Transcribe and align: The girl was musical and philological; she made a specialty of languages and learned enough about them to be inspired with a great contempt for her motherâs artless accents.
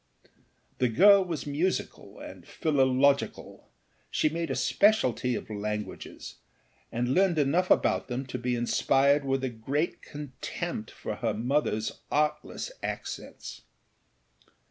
The 0.79 0.89
girl 0.89 1.23
was 1.23 1.45
musical 1.45 2.19
and 2.19 2.43
philological; 2.47 3.69
she 4.09 4.29
made 4.29 4.49
a 4.49 4.55
specialty 4.55 5.35
of 5.35 5.47
languages 5.47 6.37
and 6.91 7.13
learned 7.13 7.37
enough 7.37 7.69
about 7.69 8.07
them 8.07 8.25
to 8.25 8.39
be 8.39 8.55
inspired 8.55 9.23
with 9.23 9.43
a 9.43 9.49
great 9.49 10.01
contempt 10.01 10.89
for 10.89 11.17
her 11.17 11.35
motherâs 11.35 11.99
artless 12.11 12.71
accents. 12.81 13.61